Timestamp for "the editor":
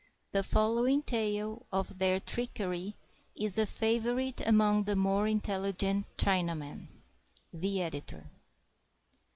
7.53-8.31